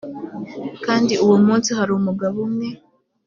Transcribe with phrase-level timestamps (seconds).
[0.85, 2.67] kandi uwo munsi hari umugabo umwe